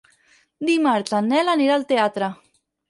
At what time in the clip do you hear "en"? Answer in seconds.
1.21-1.31